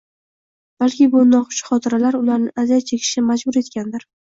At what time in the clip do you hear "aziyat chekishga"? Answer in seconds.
2.67-3.29